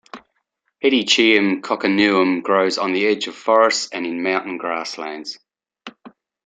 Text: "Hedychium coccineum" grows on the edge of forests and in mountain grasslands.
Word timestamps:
"Hedychium 0.83 1.61
coccineum" 1.61 2.41
grows 2.41 2.79
on 2.79 2.91
the 2.91 3.05
edge 3.05 3.27
of 3.27 3.35
forests 3.35 3.87
and 3.93 4.03
in 4.07 4.23
mountain 4.23 4.57
grasslands. 4.57 5.37